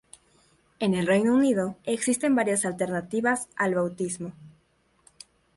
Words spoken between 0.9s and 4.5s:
el Reino Unido existen varias alternativas al bautismo.